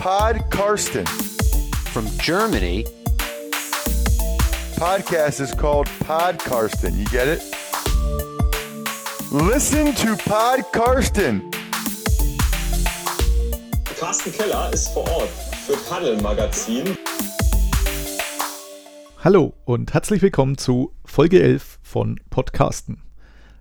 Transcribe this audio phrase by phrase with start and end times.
[0.00, 1.04] Pod Karsten.
[1.92, 2.86] From Germany,
[4.76, 6.96] Podcast is called Pod Karsten.
[6.96, 7.42] You get it?
[9.30, 11.42] Listen to Pod Karsten.
[13.98, 15.28] Carsten Keller ist vor Ort
[15.66, 16.96] für Tunnel Magazin.
[19.22, 23.02] Hallo und herzlich willkommen zu Folge 11 von Podcasten.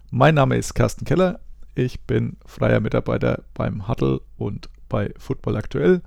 [0.09, 1.41] Mein Name ist Carsten Keller.
[1.75, 6.01] Ich bin freier Mitarbeiter beim Huddle und bei Football Aktuell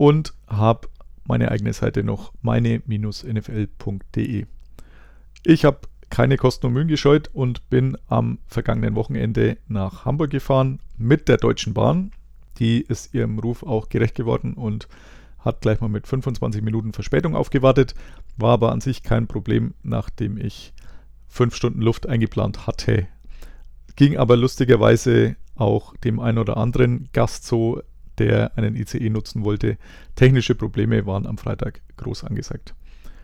[0.00, 0.88] und habe
[1.24, 2.86] meine eigene Seite noch meine-nfl.de.
[5.44, 10.80] Ich habe keine Kosten und Mühen gescheut und bin am vergangenen Wochenende nach Hamburg gefahren
[10.96, 12.12] mit der Deutschen Bahn.
[12.58, 14.88] Die ist ihrem Ruf auch gerecht geworden und
[15.38, 17.94] hat gleich mal mit 25 Minuten Verspätung aufgewartet,
[18.38, 20.72] war aber an sich kein Problem, nachdem ich
[21.28, 23.06] fünf Stunden Luft eingeplant hatte.
[23.96, 27.82] Ging aber lustigerweise auch dem einen oder anderen Gast so,
[28.20, 29.78] der einen ICE nutzen wollte.
[30.14, 32.74] Technische Probleme waren am Freitag groß angesagt.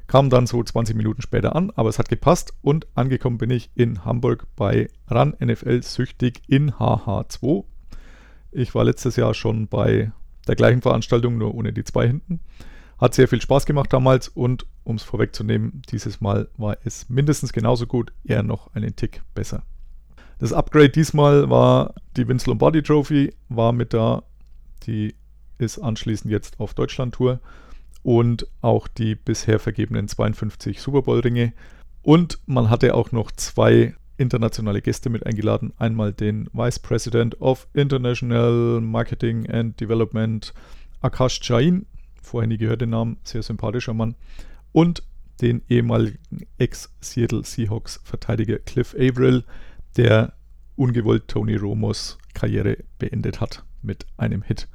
[0.07, 3.71] Kam dann so 20 Minuten später an, aber es hat gepasst und angekommen bin ich
[3.75, 7.65] in Hamburg bei RAN NFL Süchtig in HH2.
[8.53, 10.13] Ich war letztes Jahr schon bei
[10.47, 12.41] der gleichen Veranstaltung, nur ohne die zwei hinten.
[12.99, 17.53] Hat sehr viel Spaß gemacht damals und um es vorwegzunehmen, dieses Mal war es mindestens
[17.53, 19.65] genauso gut, eher noch einen Tick besser.
[20.39, 24.23] Das Upgrade diesmal war die Vince Lombardi Trophy, war mit da
[24.87, 25.15] die
[25.59, 27.41] ist anschließend jetzt auf Deutschland-Tour.
[28.03, 31.53] Und auch die bisher vergebenen 52 Super Bowl-Ringe.
[32.03, 35.73] Und man hatte auch noch zwei internationale Gäste mit eingeladen.
[35.77, 40.55] Einmal den Vice President of International Marketing and Development,
[41.01, 41.87] Akash Jain.
[42.23, 44.15] Vorher nie gehört den Namen, sehr sympathischer Mann.
[44.73, 45.03] Und
[45.41, 49.45] den ehemaligen Ex-Seattle Seahawks-Verteidiger Cliff Averill,
[49.97, 50.33] der
[50.77, 54.69] ungewollt Tony Romos Karriere beendet hat mit einem Hit.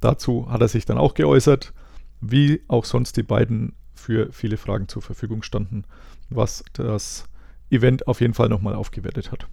[0.00, 1.72] Dazu hat er sich dann auch geäußert,
[2.20, 5.84] wie auch sonst die beiden für viele Fragen zur Verfügung standen,
[6.28, 7.24] was das
[7.70, 9.46] Event auf jeden Fall nochmal aufgewertet hat.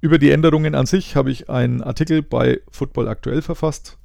[0.00, 3.98] Über die Änderungen an sich habe ich einen Artikel bei Football Aktuell verfasst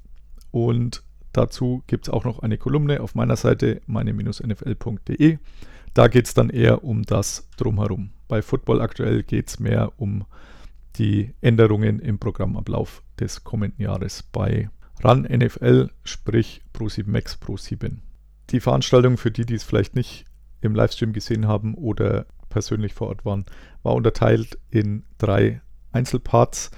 [0.51, 5.37] und dazu gibt es auch noch eine Kolumne auf meiner Seite meine-nfl.de.
[5.93, 8.11] Da geht es dann eher um das Drumherum.
[8.27, 10.25] Bei Football Aktuell geht es mehr um die
[11.41, 14.69] Änderungen im Programmablauf des kommenden Jahres bei
[15.01, 18.01] RAN NFL, sprich Pro7 Max Pro 7.
[18.49, 20.25] Die Veranstaltung, für die, die es vielleicht nicht
[20.61, 23.45] im Livestream gesehen haben oder persönlich vor Ort waren,
[23.83, 25.61] war unterteilt in drei
[25.91, 26.71] Einzelparts.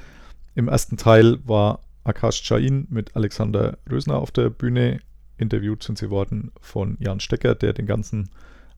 [0.56, 5.00] Im ersten Teil war Akash Jain mit Alexander Rösner auf der Bühne.
[5.38, 8.30] Interviewt sind sie worden von Jan Stecker, der den ganzen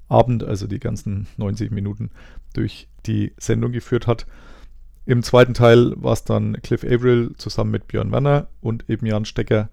[0.10, 2.10] Abend, also die ganzen 90 Minuten,
[2.54, 4.26] durch die Sendung geführt hat.
[5.10, 9.26] Im zweiten Teil war es dann Cliff Averill zusammen mit Björn Werner und eben Jan
[9.26, 9.70] Stecker.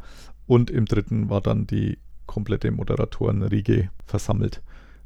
[0.47, 4.63] Und im dritten war dann die komplette Moderatorenriege versammelt.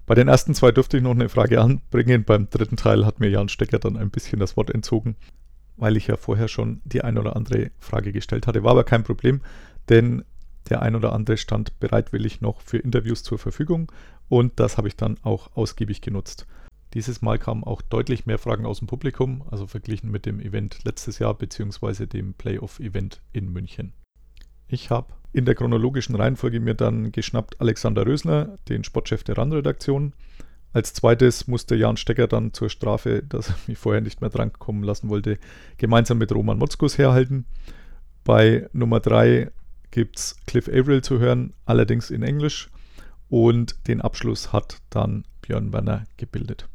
[0.06, 2.22] Bei den ersten zwei durfte ich noch eine Frage anbringen.
[2.22, 5.16] Beim dritten Teil hat mir Jan Stecker dann ein bisschen das Wort entzogen,
[5.76, 8.62] weil ich ja vorher schon die ein oder andere Frage gestellt hatte.
[8.62, 9.40] War aber kein Problem,
[9.88, 10.22] denn
[10.68, 13.90] der ein oder andere stand bereitwillig noch für Interviews zur Verfügung
[14.28, 16.46] und das habe ich dann auch ausgiebig genutzt.
[16.94, 20.82] Dieses Mal kamen auch deutlich mehr Fragen aus dem Publikum, also verglichen mit dem Event
[20.84, 22.06] letztes Jahr bzw.
[22.06, 23.92] dem Playoff-Event in München.
[24.66, 30.14] Ich habe in der chronologischen Reihenfolge mir dann geschnappt Alexander Rösner, den Sportchef der RAN-Redaktion.
[30.72, 34.82] Als zweites musste Jan Stecker dann zur Strafe, dass er mich vorher nicht mehr drankommen
[34.82, 35.38] lassen wollte,
[35.78, 37.46] gemeinsam mit Roman Motzkus herhalten.
[38.24, 39.50] Bei Nummer 3
[39.92, 42.68] gibt es Cliff Averill zu hören, allerdings in Englisch.
[43.28, 46.68] Und den Abschluss hat dann Björn Werner gebildet.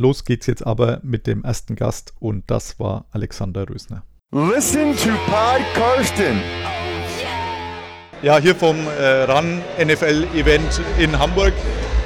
[0.00, 4.04] Los geht's jetzt aber mit dem ersten Gast und das war Alexander Rösner.
[4.30, 6.40] Listen to Pod Karsten.
[8.22, 11.52] Ja, hier vom äh, RAN NFL Event in Hamburg.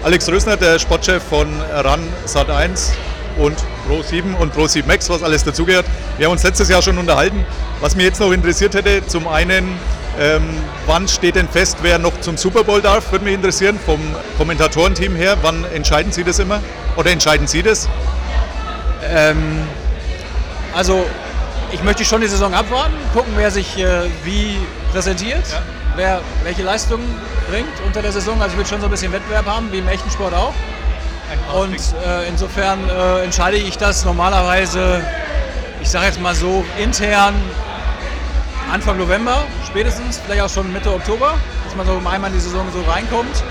[0.02, 2.92] Alex Rösner, der Sportchef von RAN Sat1
[3.38, 5.84] und Pro 7 und Pro 7 Max, was alles dazugehört.
[6.16, 7.44] Wir haben uns letztes Jahr schon unterhalten.
[7.80, 9.68] Was mich jetzt noch interessiert hätte, zum einen,
[10.20, 10.42] ähm,
[10.86, 14.00] wann steht denn fest, wer noch zum Super Bowl darf, würde mich interessieren, vom
[14.36, 15.36] Kommentatorenteam her.
[15.42, 16.60] Wann entscheiden Sie das immer?
[16.96, 17.88] Oder entscheiden Sie das?
[19.08, 19.66] Ähm,
[20.74, 21.06] also
[21.72, 24.58] ich möchte schon die Saison abwarten, gucken, wer sich äh, wie
[24.92, 25.62] präsentiert, ja.
[25.96, 27.08] wer welche Leistungen
[27.50, 28.40] bringt unter der Saison.
[28.40, 30.54] Also ich will schon so ein bisschen Wettbewerb haben, wie im echten Sport auch.
[31.54, 35.02] Und äh, insofern äh, entscheide ich das normalerweise,
[35.80, 37.34] ich sage jetzt mal so, intern
[38.72, 42.66] Anfang November spätestens, vielleicht auch schon Mitte Oktober, dass man so einmal in die Saison
[42.72, 43.44] so reinkommt.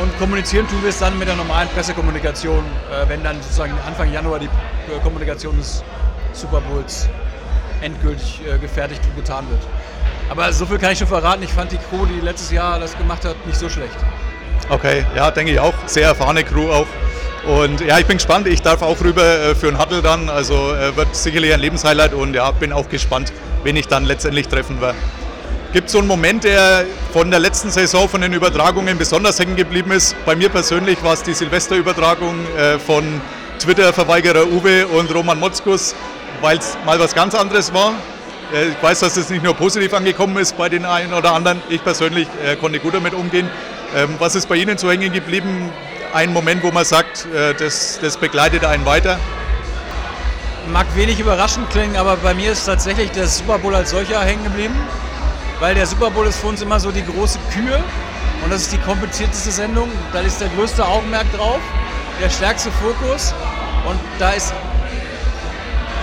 [0.00, 4.10] Und kommunizieren tun wir es dann mit der normalen Pressekommunikation, äh, wenn dann sozusagen Anfang
[4.10, 5.84] Januar die äh, Kommunikation des
[6.32, 7.06] Super Bowls
[7.82, 9.60] endgültig äh, gefertigt und getan wird.
[10.30, 11.42] Aber so viel kann ich schon verraten.
[11.42, 13.96] Ich fand die Crew, die letztes Jahr das gemacht hat, nicht so schlecht.
[14.70, 15.74] Okay, ja, denke ich auch.
[15.84, 16.86] Sehr erfahrene Crew auch.
[17.46, 18.46] Und ja, ich bin gespannt.
[18.46, 20.28] Ich darf auch rüber äh, für ein Huddle dann.
[20.28, 23.32] Also äh, wird sicherlich ein Lebenshighlight und ja, bin auch gespannt,
[23.64, 24.98] wen ich dann letztendlich treffen werde.
[25.72, 29.56] Gibt es so einen Moment, der von der letzten Saison, von den Übertragungen besonders hängen
[29.56, 30.16] geblieben ist?
[30.26, 33.04] Bei mir persönlich war es die Silvesterübertragung äh, von
[33.58, 35.94] Twitter-Verweigerer Uwe und Roman Motzkus,
[36.40, 37.92] weil es mal was ganz anderes war.
[38.52, 41.62] Ich weiß, dass es nicht nur positiv angekommen ist bei den einen oder anderen.
[41.68, 42.26] Ich persönlich
[42.60, 43.48] konnte gut damit umgehen.
[43.94, 45.70] Ähm, was ist bei Ihnen so hängen geblieben?
[46.12, 49.18] Ein Moment, wo man sagt, äh, das, das begleitet einen weiter?
[50.72, 54.44] Mag wenig überraschend klingen, aber bei mir ist tatsächlich der Super Bowl als solcher hängen
[54.44, 54.76] geblieben
[55.60, 57.78] weil der Super Bowl ist für uns immer so die große Kühe
[58.42, 59.90] und das ist die komplizierteste Sendung.
[60.12, 61.60] Da ist der größte Augenmerk drauf,
[62.20, 63.34] der stärkste Fokus
[63.86, 64.52] und da ist,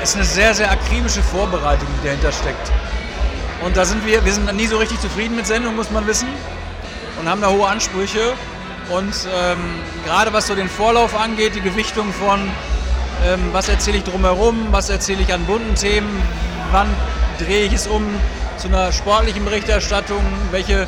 [0.02, 2.72] ist eine sehr, sehr akribische Vorbereitung, die dahinter steckt.
[3.64, 6.28] Und da sind wir, wir sind nie so richtig zufrieden mit Sendungen, muss man wissen,
[7.20, 8.34] und haben da hohe Ansprüche.
[8.90, 9.58] Und ähm,
[10.06, 12.40] gerade was so den Vorlauf angeht, die Gewichtung von
[13.26, 16.22] ähm, was erzähle ich drumherum, was erzähle ich an bunten Themen,
[16.72, 16.88] wann
[17.40, 18.04] drehe ich es um,
[18.58, 20.88] zu einer sportlichen Berichterstattung, welche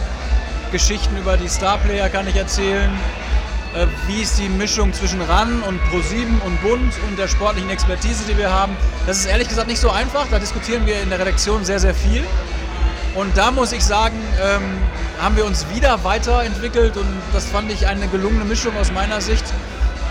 [0.72, 2.92] Geschichten über die Starplayer kann ich erzählen,
[3.75, 8.24] äh, wie ist die Mischung zwischen RAN und Pro7 und Bund und der sportlichen Expertise,
[8.30, 8.75] die wir haben.
[9.06, 11.94] Das ist ehrlich gesagt nicht so einfach, da diskutieren wir in der Redaktion sehr, sehr
[11.94, 12.24] viel.
[13.16, 14.78] Und da muss ich sagen, ähm,
[15.19, 19.44] haben wir uns wieder weiterentwickelt und das fand ich eine gelungene Mischung aus meiner Sicht.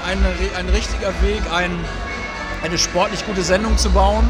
[0.07, 0.19] Ein,
[0.57, 1.71] ein richtiger Weg, ein,
[2.63, 4.29] eine sportlich gute Sendung zu bauen,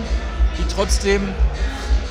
[0.56, 1.28] die trotzdem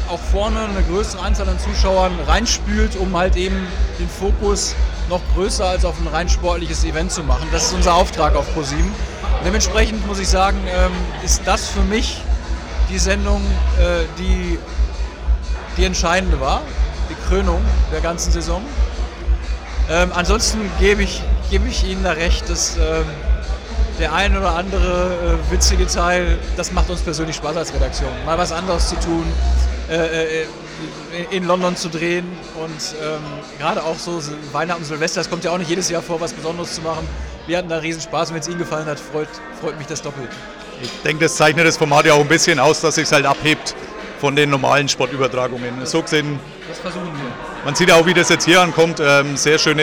[0.09, 3.67] auch vorne eine größere Anzahl an Zuschauern reinspült, um halt eben
[3.99, 4.75] den Fokus
[5.09, 7.47] noch größer als auf ein rein sportliches Event zu machen.
[7.51, 8.91] Das ist unser Auftrag auf ProSieben.
[9.45, 10.91] Dementsprechend muss ich sagen, ähm,
[11.23, 12.21] ist das für mich
[12.89, 13.41] die Sendung,
[13.79, 14.59] äh, die
[15.77, 16.61] die entscheidende war,
[17.09, 17.61] die Krönung
[17.91, 18.61] der ganzen Saison.
[19.89, 23.05] Ähm, ansonsten gebe ich, gebe ich Ihnen da recht, dass ähm,
[23.99, 28.09] der ein oder andere äh, witzige Teil, das macht uns persönlich Spaß als Redaktion.
[28.25, 29.25] Mal was anderes zu tun,
[29.89, 30.45] äh, äh,
[31.31, 32.25] in London zu drehen
[32.55, 33.19] und ähm,
[33.57, 34.21] gerade auch so
[34.51, 37.07] Weihnachten und Silvester, das kommt ja auch nicht jedes Jahr vor, was Besonderes zu machen.
[37.47, 40.01] Wir hatten da riesen Spaß und wenn es Ihnen gefallen hat, freut, freut mich das
[40.01, 40.29] doppelt.
[40.81, 43.73] Ich denke, das zeichnet das Format ja auch ein bisschen aus, dass es halt abhebt
[44.19, 45.85] von den normalen Sportübertragungen.
[45.85, 47.31] So gesehen, das versuchen wir.
[47.65, 48.99] Man sieht ja auch, wie das jetzt hier ankommt.
[48.99, 49.81] Ähm, sehr schöne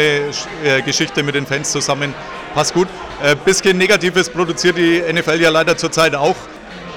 [0.63, 2.15] äh, Geschichte mit den Fans zusammen.
[2.55, 2.89] Passt gut.
[3.23, 6.37] Äh, bisschen Negatives produziert die NFL ja leider zurzeit auch.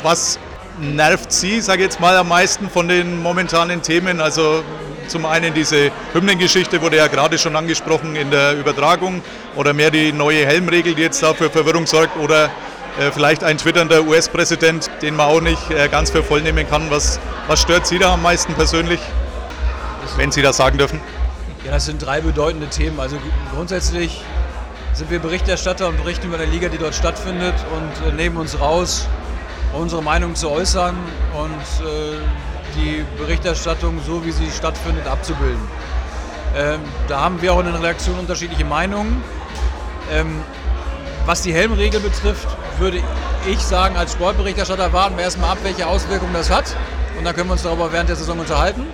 [0.03, 0.39] Was
[0.79, 4.21] nervt Sie, sage ich jetzt mal, am meisten von den momentanen Themen?
[4.21, 4.63] Also
[5.07, 9.21] zum einen diese Hymnengeschichte wurde ja gerade schon angesprochen in der Übertragung
[9.55, 12.45] oder mehr die neue Helmregel, die jetzt da für Verwirrung sorgt oder
[12.99, 15.61] äh, vielleicht ein twitternder US-Präsident, den man auch nicht
[15.91, 16.89] ganz für voll nehmen kann.
[16.89, 18.99] Was, was stört Sie da am meisten persönlich,
[20.15, 21.01] wenn Sie das sagen dürfen?
[21.65, 22.99] Ja, das sind drei bedeutende Themen.
[22.99, 23.17] Also
[23.53, 24.21] grundsätzlich
[24.93, 28.59] sind wir Berichterstatter und berichten über eine Liga, die dort stattfindet und äh, nehmen uns
[28.59, 29.07] raus,
[29.73, 30.95] unsere Meinung zu äußern
[31.35, 32.17] und äh,
[32.75, 35.61] die Berichterstattung so, wie sie stattfindet, abzubilden.
[36.55, 39.23] Ähm, da haben wir auch in den Redaktionen unterschiedliche Meinungen.
[40.11, 40.41] Ähm,
[41.25, 42.47] was die Helmregel betrifft,
[42.79, 43.01] würde
[43.47, 46.75] ich sagen, als Sportberichterstatter warten wir erstmal ab, welche Auswirkungen das hat.
[47.17, 48.85] Und dann können wir uns darüber während der Saison unterhalten.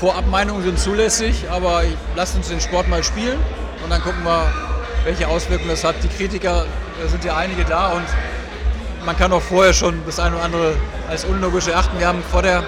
[0.00, 1.82] Vorabmeinungen sind zulässig, aber
[2.16, 3.38] lasst uns den Sport mal spielen
[3.82, 4.52] und dann gucken wir,
[5.04, 5.94] welche Auswirkungen das hat.
[6.02, 6.66] Die Kritiker
[7.06, 8.04] sind ja einige da und
[9.06, 10.74] man kann auch vorher schon das eine oder andere
[11.08, 11.98] als unlogisch erachten.
[11.98, 12.62] Wir haben vor der,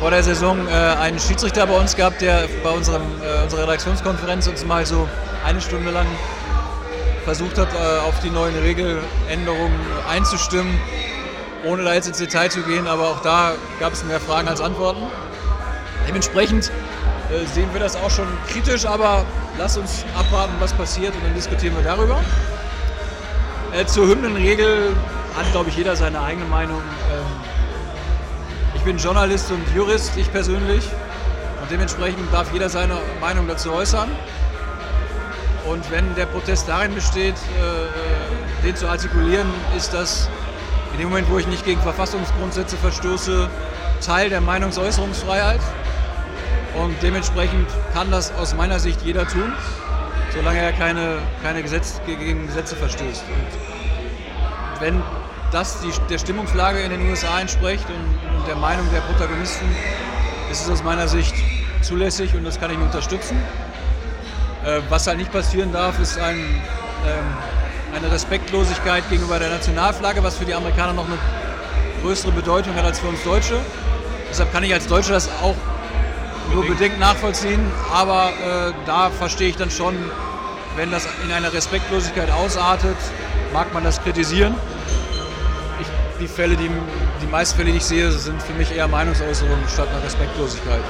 [0.00, 4.48] vor der Saison äh, einen Schiedsrichter bei uns gehabt, der bei unserem, äh, unserer Redaktionskonferenz
[4.48, 5.08] uns mal so
[5.44, 6.06] eine Stunde lang
[7.24, 9.78] versucht hat, äh, auf die neuen Regeländerungen
[10.10, 10.76] einzustimmen,
[11.64, 12.88] ohne da jetzt ins Detail zu gehen.
[12.88, 15.02] Aber auch da gab es mehr Fragen als Antworten.
[16.08, 16.70] Dementsprechend
[17.30, 19.24] äh, sehen wir das auch schon kritisch, aber
[19.58, 22.20] lass uns abwarten, was passiert und dann diskutieren wir darüber.
[23.72, 24.94] Äh, zur Hymnenregel
[25.36, 26.80] hat, glaube ich, jeder seine eigene Meinung.
[27.12, 27.26] Ähm,
[28.74, 30.84] ich bin Journalist und Jurist, ich persönlich.
[31.60, 34.08] Und dementsprechend darf jeder seine Meinung dazu äußern.
[35.68, 40.28] Und wenn der Protest darin besteht, äh, den zu artikulieren, ist das
[40.92, 43.50] in dem Moment, wo ich nicht gegen Verfassungsgrundsätze verstoße,
[44.00, 45.60] Teil der Meinungsäußerungsfreiheit.
[46.74, 49.52] Und dementsprechend kann das aus meiner Sicht jeder tun,
[50.34, 53.24] solange er keine, keine Gesetz, gegen Gesetze verstößt.
[53.24, 55.02] Und wenn
[55.52, 59.66] das die, der Stimmungslage in den USA entspricht und, und der Meinung der Protagonisten,
[60.50, 61.34] ist es aus meiner Sicht
[61.82, 63.36] zulässig und das kann ich unterstützen.
[64.64, 70.36] Äh, was halt nicht passieren darf, ist ein, ähm, eine Respektlosigkeit gegenüber der Nationalflagge, was
[70.36, 71.18] für die Amerikaner noch eine
[72.02, 73.58] größere Bedeutung hat als für uns Deutsche.
[74.28, 75.54] Deshalb kann ich als Deutscher das auch
[76.52, 77.60] nur bedingt nachvollziehen,
[77.92, 79.94] aber äh, da verstehe ich dann schon,
[80.76, 82.96] wenn das in einer Respektlosigkeit ausartet,
[83.52, 84.54] mag man das kritisieren.
[85.80, 85.86] Ich,
[86.20, 86.70] die Fälle, die,
[87.22, 90.82] die meisten Fälle, die ich sehe, sind für mich eher Meinungsäußerungen statt einer Respektlosigkeit.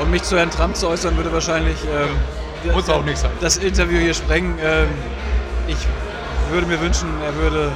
[0.00, 3.30] Und mich zu Herrn Trump zu äußern, würde wahrscheinlich ähm, Muss auch nicht sein.
[3.40, 4.58] das Interview hier sprengen.
[4.62, 4.88] Ähm,
[5.68, 5.76] ich
[6.50, 7.72] würde mir wünschen, er würde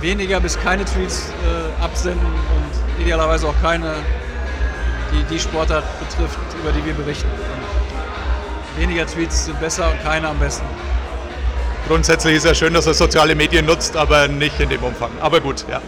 [0.00, 3.94] weniger bis keine Tweets äh, absenden und idealerweise auch keine,
[5.12, 7.28] die die Sportart betrifft, über die wir berichten.
[7.28, 10.66] Und weniger Tweets sind besser und keine am besten.
[11.88, 15.10] Grundsätzlich ist ja schön, dass er soziale Medien nutzt, aber nicht in dem Umfang.
[15.20, 15.80] Aber gut, ja.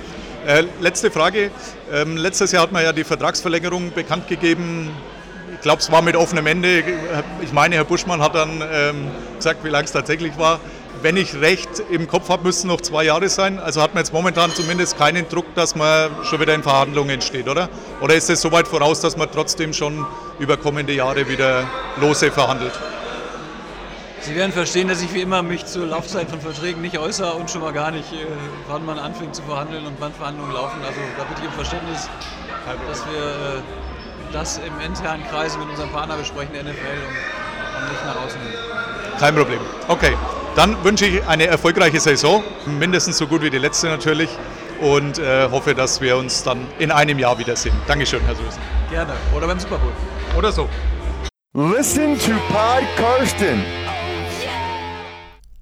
[0.47, 1.51] Äh, letzte Frage.
[1.93, 4.91] Ähm, letztes Jahr hat man ja die Vertragsverlängerung bekannt gegeben.
[5.55, 6.83] Ich glaube, es war mit offenem Ende.
[7.41, 10.59] Ich meine, Herr Buschmann hat dann ähm, gesagt, wie lange es tatsächlich war.
[11.01, 13.59] Wenn ich recht im Kopf habe, müssten noch zwei Jahre sein.
[13.59, 17.49] Also hat man jetzt momentan zumindest keinen Druck, dass man schon wieder in Verhandlungen steht,
[17.49, 17.69] oder?
[18.01, 20.07] Oder ist es so weit voraus, dass man trotzdem schon
[20.39, 21.65] über kommende Jahre wieder
[22.01, 22.73] lose verhandelt?
[24.21, 27.51] Sie werden verstehen, dass ich wie immer mich zur Laufzeit von Verträgen nicht äußere und
[27.51, 28.27] schon mal gar nicht, äh,
[28.69, 30.81] wann man anfängt zu verhandeln und wann Verhandlungen laufen.
[30.87, 32.09] Also da bitte ich um Verständnis,
[32.89, 33.63] dass wir äh,
[34.33, 38.41] das im internen Kreise mit unserem Partner besprechen, der NFL, und, und nicht nach außen.
[39.19, 39.59] Kein Problem.
[39.89, 40.17] Okay,
[40.55, 42.43] dann wünsche ich eine erfolgreiche Saison,
[42.79, 44.29] mindestens so gut wie die letzte natürlich,
[44.81, 47.75] und äh, hoffe, dass wir uns dann in einem Jahr wiedersehen.
[47.87, 48.61] Dankeschön, Herr Sösen.
[48.91, 49.13] Gerne.
[49.35, 49.93] Oder beim Super Bowl.
[50.37, 50.69] Oder so.
[51.55, 53.63] Listen to Pod Karsten.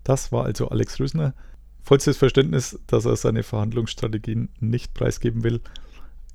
[0.05, 1.35] Das war also Alex Rösner.
[1.83, 5.61] Vollstes Verständnis, dass er seine Verhandlungsstrategien nicht preisgeben will.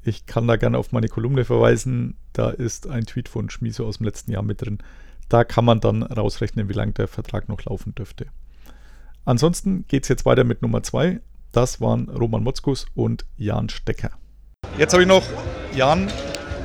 [0.03, 2.15] Ich kann da gerne auf meine Kolumne verweisen.
[2.33, 4.77] Da ist ein Tweet von Schmiso aus dem letzten Jahr mit drin.
[5.29, 8.27] Da kann man dann rausrechnen, wie lange der Vertrag noch laufen dürfte.
[9.25, 11.19] Ansonsten geht es jetzt weiter mit Nummer 2.
[11.51, 14.11] Das waren Roman Motzkus und Jan Stecker.
[14.77, 15.23] Jetzt habe ich noch
[15.73, 16.11] Jan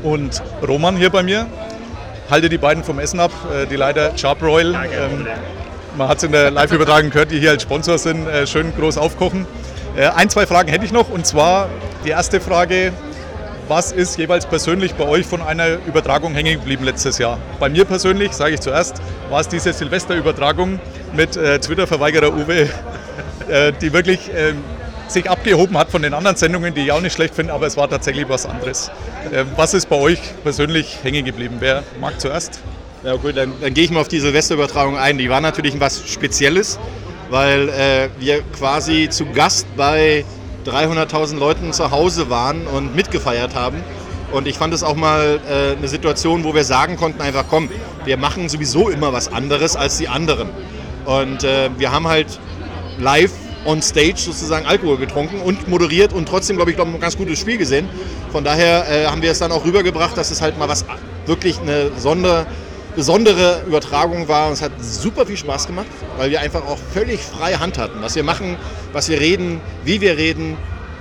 [0.03, 1.47] und Roman hier bei mir.
[2.29, 4.75] Halte die beiden vom Essen ab, äh, die leider Charbroil.
[4.75, 5.27] Ähm,
[5.97, 8.99] man hat es in der Live-Übertragung gehört, die hier als Sponsor sind, äh, schön groß
[8.99, 9.47] aufkochen.
[9.97, 11.69] Äh, ein, zwei Fragen hätte ich noch und zwar
[12.05, 12.93] die erste Frage,
[13.71, 17.39] was ist jeweils persönlich bei euch von einer Übertragung hängen geblieben letztes Jahr?
[17.61, 19.01] Bei mir persönlich, sage ich zuerst,
[19.31, 20.81] war es diese Silvesterübertragung
[21.15, 22.69] mit äh, Twitter-Verweigerer Uwe,
[23.49, 24.55] äh, die wirklich äh,
[25.07, 27.77] sich abgehoben hat von den anderen Sendungen, die ich auch nicht schlecht finde, aber es
[27.77, 28.91] war tatsächlich was anderes.
[29.31, 31.59] Äh, was ist bei euch persönlich hängen geblieben?
[31.61, 32.61] Wer mag zuerst?
[33.05, 35.17] Ja gut, dann, dann gehe ich mal auf die Silvesterübertragung ein.
[35.17, 36.81] Die war natürlich was Spezielles,
[37.31, 40.25] weil äh, wir quasi zu Gast bei
[40.67, 43.83] 300.000 Leuten zu Hause waren und mitgefeiert haben.
[44.33, 47.69] Und ich fand es auch mal äh, eine Situation, wo wir sagen konnten, einfach komm,
[48.05, 50.49] wir machen sowieso immer was anderes als die anderen.
[51.05, 52.39] Und äh, wir haben halt
[52.99, 53.33] live
[53.65, 57.39] on stage sozusagen Alkohol getrunken und moderiert und trotzdem, glaube ich, glaub, ein ganz gutes
[57.39, 57.89] Spiel gesehen.
[58.31, 60.85] Von daher äh, haben wir es dann auch rübergebracht, dass es halt mal was
[61.27, 62.47] wirklich eine Sonder,
[62.97, 64.49] besondere Übertragung war.
[64.49, 68.03] Und es hat super viel Spaß gemacht, weil wir einfach auch völlig freie Hand hatten.
[68.03, 68.57] Was wir machen,
[68.93, 70.57] was wir reden, wie wir reden.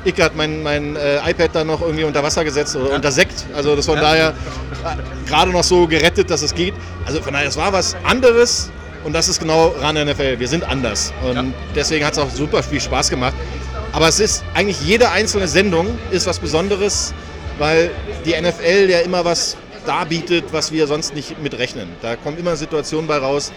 [0.06, 3.46] Ich hat mein, mein äh, iPad dann noch irgendwie unter Wasser gesetzt oder unter Sekt.
[3.54, 6.74] Also das von daher äh, gerade noch so gerettet, dass es geht.
[7.06, 8.72] Also von daher, es war was anderes
[9.04, 10.40] und das ist genau ran NFL.
[10.40, 11.14] Wir sind anders.
[11.24, 13.34] Und deswegen hat es auch super viel Spaß gemacht.
[13.92, 17.14] Aber es ist eigentlich jede einzelne Sendung ist was Besonderes,
[17.58, 17.92] weil
[18.26, 21.90] die NFL ja immer was darbietet, was wir sonst nicht mitrechnen.
[22.02, 23.52] Da kommen immer Situationen bei raus,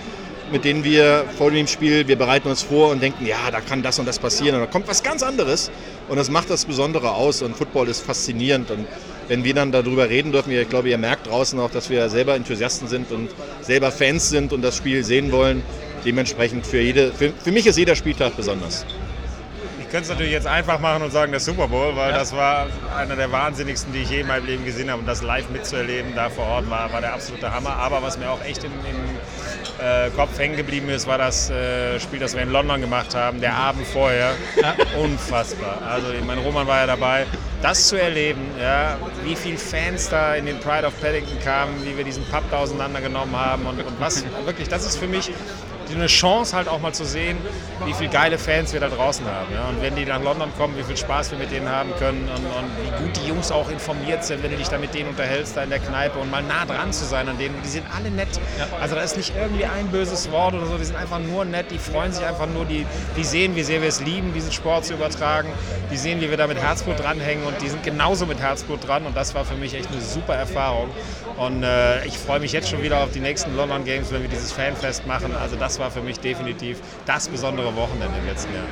[0.51, 3.83] mit denen wir vor dem Spiel, wir bereiten uns vor und denken, ja, da kann
[3.83, 4.57] das und das passieren.
[4.57, 5.71] Und da kommt was ganz anderes
[6.09, 7.43] und das macht das Besondere aus.
[7.43, 8.71] Und Football ist faszinierend.
[8.71, 8.87] Und
[9.29, 12.35] wenn wir dann darüber reden dürfen, ich glaube, ihr merkt draußen auch, dass wir selber
[12.35, 13.31] Enthusiasten sind und
[13.63, 15.63] selber Fans sind und das Spiel sehen wollen.
[16.05, 18.85] Dementsprechend für, jede, für, für mich ist jeder Spieltag besonders.
[19.93, 22.67] Ich könnte es natürlich jetzt einfach machen und sagen, der Super Bowl, weil das war
[22.97, 25.01] einer der wahnsinnigsten, die ich je in meinem Leben gesehen habe.
[25.01, 27.77] Und das live mitzuerleben, da vor Ort, war, war der absolute Hammer.
[27.77, 32.01] Aber was mir auch echt im, im äh, Kopf hängen geblieben ist, war das äh,
[32.01, 34.31] Spiel, das wir in London gemacht haben, der Abend vorher.
[34.99, 35.83] Unfassbar.
[35.87, 37.27] Also, ich meine, Roman war ja dabei.
[37.61, 41.99] Das zu erleben, ja, wie viele Fans da in den Pride of Paddington kamen, wie
[41.99, 45.31] wir diesen Pub da auseinandergenommen haben und, und was wirklich, das ist für mich
[45.97, 47.39] eine Chance halt auch mal zu sehen,
[47.85, 49.53] wie viele geile Fans wir da draußen haben.
[49.53, 49.69] Ja?
[49.69, 52.45] Und wenn die nach London kommen, wie viel Spaß wir mit denen haben können und,
[52.45, 55.57] und wie gut die Jungs auch informiert sind, wenn du dich da mit denen unterhältst,
[55.57, 57.55] da in der Kneipe und mal nah dran zu sein an denen.
[57.65, 58.29] Die sind alle nett.
[58.81, 61.71] Also da ist nicht irgendwie ein böses Wort oder so, die sind einfach nur nett,
[61.71, 64.85] die freuen sich einfach nur, die, die sehen, wie sehr wir es lieben, diesen Sport
[64.85, 65.49] zu übertragen,
[65.91, 69.07] die sehen, wie wir da mit Herzblut dranhängen und die sind genauso mit Herzblut dran
[69.07, 70.91] und das war für mich echt eine super Erfahrung.
[71.37, 74.29] Und äh, ich freue mich jetzt schon wieder auf die nächsten London Games, wenn wir
[74.29, 75.35] dieses Fanfest machen.
[75.35, 78.65] Also das war für mich definitiv das besondere Wochenende im letzten Jahr.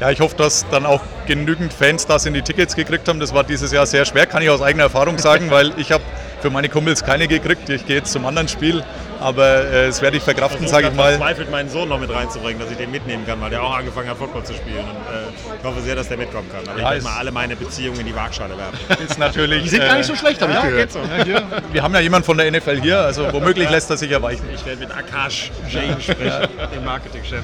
[0.00, 3.20] Ja, ich hoffe, dass dann auch genügend Fans das in die Tickets gekriegt haben.
[3.20, 6.02] Das war dieses Jahr sehr schwer, kann ich aus eigener Erfahrung sagen, weil ich habe
[6.40, 7.68] für meine Kumpels keine gekriegt.
[7.68, 8.82] Ich gehe jetzt zum anderen Spiel,
[9.20, 11.10] aber äh, das werde ich verkraften, sage ich mal.
[11.12, 14.08] verzweifelt, meinen Sohn noch mit reinzubringen, dass ich den mitnehmen kann, weil der auch angefangen
[14.08, 14.78] hat, Football zu spielen.
[14.80, 16.66] Und äh, ich hoffe sehr, dass der mitkommen kann.
[16.68, 19.04] Aber Ja, ich werde mal alle meine Beziehungen in die Waagschale werfen.
[19.06, 20.78] Ist natürlich, Die sind gar nicht so schlecht, habe ich gehört.
[20.80, 20.98] geht so.
[21.00, 24.10] äh, hier, wir haben ja jemanden von der NFL hier, also womöglich lässt er sich
[24.10, 24.44] erweichen.
[24.54, 27.42] Ich werde mit Akash Jain sprechen, dem Marketingchef.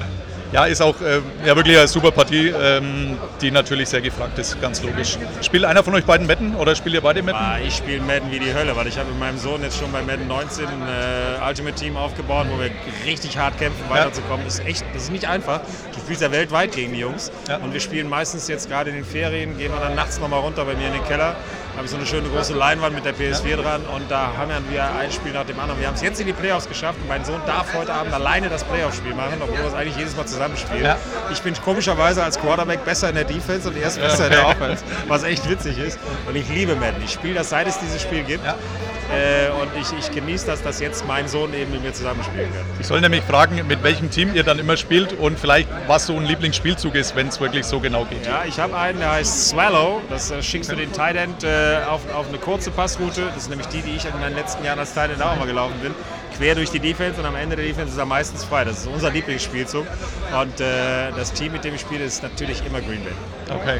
[0.51, 4.59] Ja, ist auch äh, ja, wirklich eine super Partie, ähm, die natürlich sehr gefragt ist,
[4.61, 5.17] ganz logisch.
[5.41, 7.37] Spielt einer von euch beiden Madden oder spielt ihr beide Madden?
[7.37, 9.91] Ah, ich spiele Madden wie die Hölle, weil ich habe mit meinem Sohn jetzt schon
[9.91, 12.71] bei Madden 19 ein äh, Ultimate Team aufgebaut, wo wir
[13.05, 14.45] richtig hart kämpfen, weiterzukommen.
[14.45, 15.59] Das ist echt, das ist nicht einfach.
[15.93, 17.29] Du spielst ja weltweit gegen die Jungs.
[17.49, 17.57] Ja.
[17.57, 20.63] Und wir spielen meistens jetzt gerade in den Ferien, gehen wir dann nachts nochmal runter
[20.63, 21.35] bei mir in den Keller.
[21.77, 24.83] Habe ich so eine schöne große Leinwand mit der PS4 dran und da haben wir
[24.83, 25.79] ein Spiel nach dem anderen.
[25.79, 28.49] Wir haben es jetzt in die Playoffs geschafft und mein Sohn darf heute Abend alleine
[28.49, 30.83] das Playoff-Spiel machen, obwohl wir es eigentlich jedes Mal zusammenspielen.
[30.83, 30.97] Ja.
[31.31, 34.47] Ich bin komischerweise als Quarterback besser in der Defense und er ist besser in der
[34.47, 35.99] Offense, was echt witzig ist.
[36.27, 37.03] Und ich liebe Madden.
[37.05, 38.43] Ich spiele das, seit es dieses Spiel gibt.
[39.09, 42.65] Äh, und ich, ich genieße das, dass jetzt mein Sohn eben mit mir zusammenspielen kann.
[42.79, 46.15] Ich soll nämlich fragen, mit welchem Team ihr dann immer spielt und vielleicht was so
[46.15, 48.25] ein Lieblingsspielzug ist, wenn es wirklich so genau geht.
[48.25, 50.01] Ja, ich habe einen, der heißt Swallow.
[50.09, 53.27] Das äh, schickst du den Tight End äh, auf, auf eine kurze Passroute.
[53.33, 55.47] Das ist nämlich die, die ich in meinen letzten Jahren als Tight End auch mal
[55.47, 55.93] gelaufen bin.
[56.37, 58.65] Quer durch die Defense und am Ende der Defense ist er meistens frei.
[58.65, 59.87] Das ist unser Lieblingsspielzug.
[60.39, 63.13] Und äh, das Team, mit dem ich spiele, ist natürlich immer Green Bay.
[63.55, 63.79] Okay.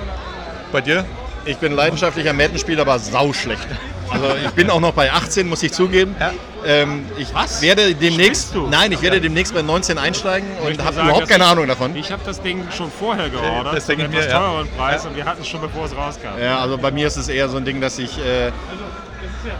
[0.72, 1.05] Bei dir?
[1.46, 3.67] Ich bin leidenschaftlicher Madden-Spieler, aber sauschlecht.
[4.10, 6.16] Also ich bin auch noch bei 18, muss ich zugeben.
[6.20, 6.32] Ja.
[6.66, 7.62] Ähm, ich Was?
[7.62, 11.68] werde demnächst, nein, ich werde demnächst bei 19 einsteigen und habe überhaupt keine ich- Ahnung
[11.68, 11.96] davon.
[11.96, 14.40] Ich habe das Ding schon vorher geordert, das ich mir, etwas ja.
[14.40, 15.10] teureren Preis Ja.
[15.10, 16.40] und wir hatten es schon bevor es rauskam.
[16.42, 18.52] Ja, also bei mir ist es eher so ein Ding, dass ich äh,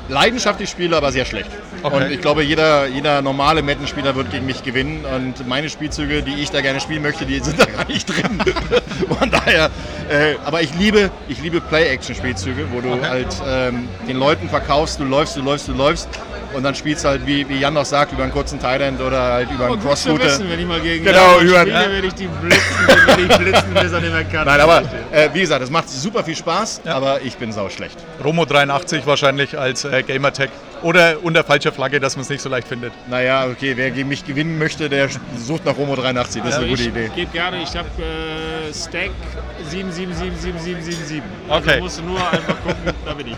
[0.10, 1.50] leidenschaftlich spiele, aber sehr schlecht.
[1.84, 1.96] Okay.
[1.96, 5.06] Und ich glaube, jeder, jeder normale Madden-Spieler wird gegen mich gewinnen.
[5.06, 8.42] Und meine Spielzüge, die ich da gerne spielen möchte, die sind da gar nicht drin.
[9.20, 9.70] Von daher,
[10.10, 15.04] äh, aber ich liebe, ich liebe Play-Action-Spielzüge, wo du halt ähm, den Leuten verkaufst, du
[15.04, 16.10] läufst, du läufst, du läufst.
[16.54, 19.52] Und dann spielst halt, wie, wie Jan noch sagt, über einen kurzen Thailand oder halt
[19.52, 20.40] über einen Cross-Router.
[20.50, 23.92] wenn ich mal gegen Genau, über- spiele, werde ich die blitzen, werde ich blitzen, bis
[23.92, 24.46] er nicht mehr kann.
[24.48, 24.82] Nein, aber
[25.12, 27.98] äh, wie gesagt, es macht super viel Spaß, aber ich bin sauschlecht.
[28.24, 30.50] Romo83 wahrscheinlich als äh, Gamertag.
[30.84, 32.94] Oder unter falscher Flagge, dass man es nicht so leicht findet.
[33.10, 36.44] Naja, okay, wer gegen mich gewinnen möchte, der sucht nach Romo 83.
[36.44, 37.10] Das ist eine gute Idee.
[37.16, 39.10] gebe gerne, ich habe äh, Stack
[39.72, 41.22] 777777.
[41.50, 41.70] Okay.
[41.72, 43.36] Also musst du nur einfach gucken, da bin ich.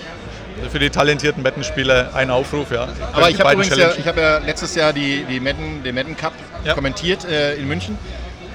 [0.72, 2.88] Für die talentierten Bettenspieler ein Aufruf, ja.
[3.14, 6.16] Aber ich habe übrigens ja, ich hab ja letztes Jahr die, die Madden, den Madden
[6.18, 6.34] Cup
[6.66, 6.74] Ja.
[6.74, 7.98] kommentiert äh, in München.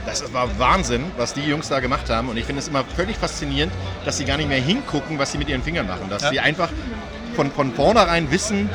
[0.07, 2.29] Das war Wahnsinn, was die Jungs da gemacht haben.
[2.29, 3.73] Und ich finde es immer völlig faszinierend,
[4.05, 6.11] dass sie gar nicht mehr hingucken, was sie mit ihren Fingern machen.
[6.11, 6.31] Dass Ja.
[6.31, 6.69] sie einfach
[7.35, 8.69] von, von vornherein wissen,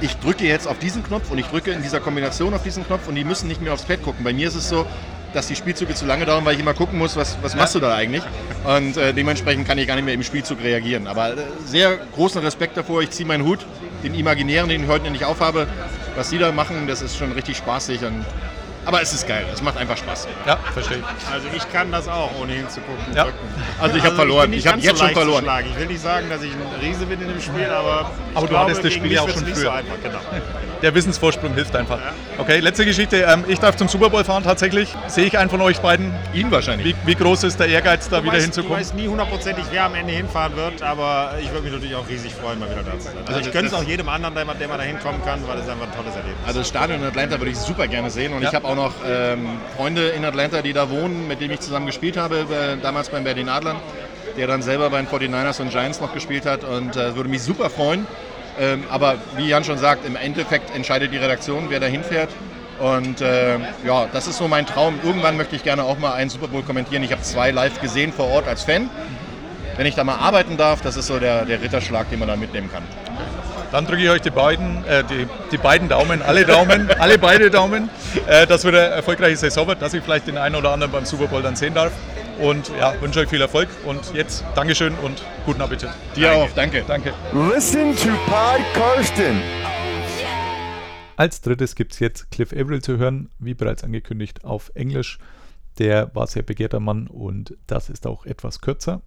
[0.00, 3.06] ich drücke jetzt auf diesen Knopf und ich drücke in dieser Kombination auf diesen Knopf
[3.08, 4.24] und die müssen nicht mehr aufs Pad gucken.
[4.24, 4.84] Bei mir ist es so,
[5.34, 7.80] dass die Spielzüge zu lange dauern, weil ich immer gucken muss, was, was machst du
[7.80, 8.22] da eigentlich?
[8.64, 11.06] Und äh, dementsprechend kann ich gar nicht mehr im Spielzug reagieren.
[11.06, 13.02] Aber äh, sehr großen Respekt davor.
[13.02, 13.66] Ich ziehe meinen Hut,
[14.02, 15.66] den imaginären, den ich heute nicht aufhabe.
[16.16, 18.02] Was die da machen, das ist schon richtig spaßig.
[18.04, 18.24] Und,
[18.84, 19.44] aber es ist geil.
[19.52, 20.28] Es macht einfach Spaß.
[20.46, 21.32] Ja, verstehe ich.
[21.32, 23.14] Also ich kann das auch, ohne hinzugucken.
[23.14, 23.24] Ja.
[23.24, 23.38] drücken.
[23.80, 24.50] Also ich habe verloren.
[24.50, 25.42] bin Ich, nicht habe jetzt so schon verloren.
[25.44, 25.68] schlagen.
[25.72, 28.46] Ich will nicht sagen, dass ich ein Riese bin in dem Spiel, aber ich Aber
[28.46, 29.54] du glaube, hattest das Spiel ja auch schon früher.
[29.54, 29.94] So einfach.
[30.02, 30.18] Genau.
[30.82, 31.98] Der Wissensvorsprung hilft einfach.
[32.36, 33.16] Okay, letzte Geschichte.
[33.26, 34.94] Ähm, ich darf zum Super Bowl fahren tatsächlich.
[35.06, 36.12] Sehe ich einen von euch beiden?
[36.34, 36.94] Ihn wahrscheinlich.
[37.04, 38.74] Wie, wie groß ist der Ehrgeiz, da Du wieder weißt, hinzukommen?
[38.76, 42.06] Du weißt nie hundertprozentig, wer am Ende hinfahren wird, aber ich würde mich natürlich auch
[42.06, 43.14] riesig freuen, mal wieder da zu sein.
[43.24, 45.24] Also, ich das- gönne es das- auch jedem anderen, der mal, der mal da hinkommen
[45.24, 46.46] kann, weil es einfach ein tolles Erlebnis ist.
[46.48, 48.34] Also das Stadion in Atlanta würde ich super gerne sehen.
[48.34, 48.48] Und Ja.
[48.50, 51.86] ich habe auch noch ähm, Freunde in Atlanta, die da wohnen, mit denen ich zusammen
[51.86, 53.76] gespielt habe, äh, damals beim Berlin Adlern,
[54.36, 56.64] der dann selber bei den 49ers und Giants noch gespielt hat.
[56.64, 58.06] Und äh, würde mich super freuen.
[58.58, 62.30] Ähm, aber wie Jan schon sagt, im Endeffekt entscheidet die Redaktion, wer da hinfährt.
[62.78, 64.98] Und äh, ja, das ist so mein Traum.
[65.02, 67.02] Irgendwann möchte ich gerne auch mal einen Super Bowl kommentieren.
[67.02, 68.90] Ich habe zwei live gesehen vor Ort als Fan.
[69.76, 72.36] Wenn ich da mal arbeiten darf, das ist so der, der Ritterschlag, den man da
[72.36, 72.82] mitnehmen kann.
[73.74, 77.50] Dann drücke ich euch die beiden, äh, die, die beiden Daumen, alle Daumen, alle beide
[77.50, 77.90] Daumen,
[78.28, 81.04] äh, dass wieder eine erfolgreiche Saison wird, dass ich vielleicht den einen oder anderen beim
[81.04, 81.90] Super Bowl dann sehen darf.
[82.40, 85.88] Und ja, wünsche euch viel Erfolg und jetzt Dankeschön und guten Appetit.
[86.14, 86.84] Dir auch, danke.
[86.86, 87.14] Danke.
[87.52, 89.42] Listen to Pod Karsten.
[91.16, 95.18] Als drittes gibt es jetzt Cliff Averill zu hören, wie bereits angekündigt, auf Englisch.
[95.80, 99.02] Der war sehr begehrter Mann und das ist auch etwas kürzer.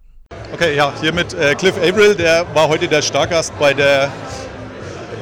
[0.52, 4.12] Okay, ja, hier mit äh, Cliff Averill, der war heute der Stargast bei der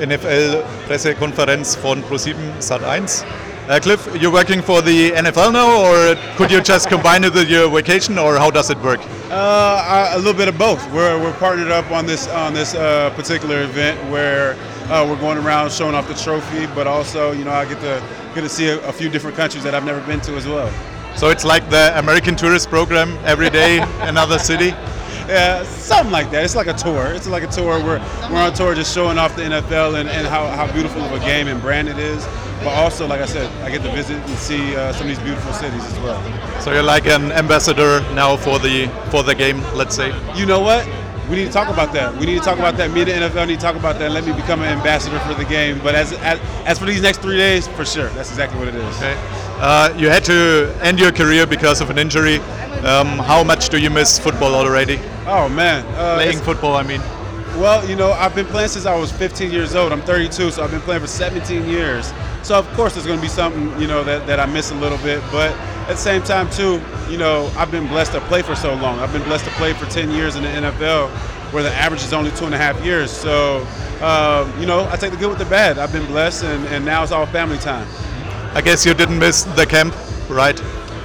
[0.01, 3.25] NFL-Pressekonferenz von Pro7 Sat1.
[3.69, 7.51] Uh, Cliff, you're working for the NFL now, or could you just combine it with
[7.51, 9.01] your vacation, or how does it work?
[9.29, 10.81] Uh, a little bit of both.
[10.93, 14.53] We're, we're partnered up on this on this uh, particular event where
[14.89, 18.01] uh, we're going around showing off the trophy, but also you know I get to
[18.37, 20.71] get to see a, a few different countries that I've never been to as well.
[21.17, 24.75] So it's like the American tourist program every day, another city.
[25.29, 26.45] Yeah, something like that.
[26.45, 27.07] It's like a tour.
[27.13, 27.79] It's like a tour.
[27.83, 27.99] We're
[28.31, 31.19] we're on tour, just showing off the NFL and, and how, how beautiful of a
[31.21, 32.25] game and brand it is.
[32.61, 35.25] But also, like I said, I get to visit and see uh, some of these
[35.25, 36.21] beautiful cities as well.
[36.61, 40.09] So you're like an ambassador now for the for the game, let's say.
[40.35, 40.87] You know what?
[41.29, 42.17] We need to talk about that.
[42.17, 42.91] We need to talk about that.
[42.93, 44.07] Me and the NFL need to talk about that.
[44.07, 45.81] and Let me become an ambassador for the game.
[45.83, 48.77] But as as, as for these next three days, for sure, that's exactly what it
[48.77, 48.97] is.
[48.97, 49.17] Okay.
[49.59, 52.37] Uh, you had to end your career because of an injury.
[52.85, 55.01] Um, how much do you miss football already?
[55.27, 57.01] Oh man, uh, Playing football, I mean.
[57.59, 59.91] Well, you know, I've been playing since I was 15 years old.
[59.91, 62.13] I'm 32, so I've been playing for 17 years.
[62.43, 64.75] So of course, there's going to be something you know that, that I miss a
[64.75, 65.23] little bit.
[65.33, 68.75] But at the same time, too, you know, I've been blessed to play for so
[68.75, 68.99] long.
[68.99, 71.09] I've been blessed to play for 10 years in the NFL,
[71.53, 73.11] where the average is only two and a half years.
[73.11, 73.65] So,
[74.01, 75.79] um, you know, I take the good with the bad.
[75.79, 77.87] I've been blessed, and, and now it's all family time.
[78.55, 79.95] I guess you didn't miss the camp,
[80.29, 80.61] right?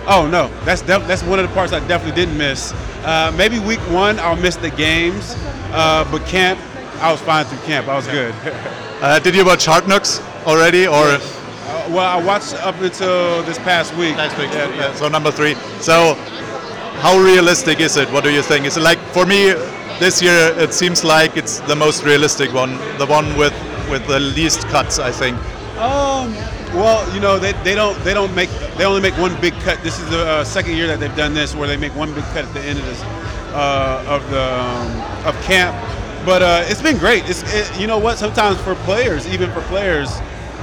[0.07, 2.73] Oh no, that's that's one of the parts I definitely didn't miss.
[3.03, 5.35] Uh, maybe week one I'll miss the games,
[5.71, 6.59] uh, but camp
[7.01, 7.87] I was fine through camp.
[7.87, 8.33] I was good.
[9.01, 11.19] Uh, did you watch Hard Knocks already, or Uh,
[11.89, 14.15] well, I watched up until this past week.
[14.17, 14.93] Week, Yeah, yeah.
[14.95, 15.55] so number three.
[15.79, 16.15] So,
[17.01, 18.09] how realistic is it?
[18.11, 18.65] What do you think?
[18.65, 19.53] Is it like for me
[19.99, 20.53] this year?
[20.57, 23.53] It seems like it's the most realistic one, the one with
[23.89, 25.37] with the least cuts, I think.
[25.77, 26.33] Um,
[26.75, 29.81] well, you know they, they don't they don't make they only make one big cut.
[29.83, 32.23] This is the uh, second year that they've done this, where they make one big
[32.25, 33.01] cut at the end of this
[33.53, 35.75] uh, of the um, of camp.
[36.25, 37.27] But uh, it's been great.
[37.27, 38.17] It's it, you know what?
[38.17, 40.09] Sometimes for players, even for players,